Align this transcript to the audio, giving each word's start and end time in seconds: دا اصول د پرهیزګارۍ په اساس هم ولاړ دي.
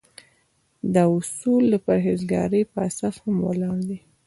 دا 0.93 1.03
اصول 1.17 1.63
د 1.69 1.75
پرهیزګارۍ 1.85 2.63
په 2.71 2.77
اساس 2.89 3.15
هم 3.23 3.35
ولاړ 3.47 3.77
دي. 3.89 3.99